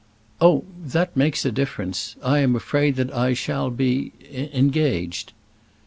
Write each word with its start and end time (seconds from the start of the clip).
"Oh; 0.41 0.63
that 0.83 1.15
makes 1.15 1.45
a 1.45 1.51
difference. 1.51 2.15
I 2.23 2.39
am 2.39 2.55
afraid 2.55 2.95
that 2.95 3.13
I 3.13 3.33
shall 3.35 3.69
be 3.69 4.13
engaged." 4.33 5.31